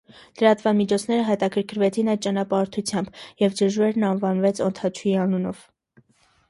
Լրատվամիջոցները 0.39 1.25
հետաքրքրվեցին 1.27 2.09
այդ 2.15 2.23
ճանապարհորդությամբ, 2.27 3.23
և 3.45 3.55
ջրվեժն 3.61 4.09
անվանվեց 4.11 4.65
օդաչուի 4.71 5.17
անունով։ 5.29 5.63